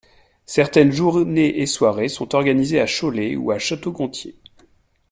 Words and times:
Certaines 0.47 0.91
journées 0.91 1.59
et 1.61 1.67
soirées 1.67 2.09
sont 2.09 2.33
organisées 2.33 2.79
à 2.81 2.87
Cholet 2.87 3.35
ou 3.35 3.51
à 3.51 3.59
Château-Gontier. 3.59 4.35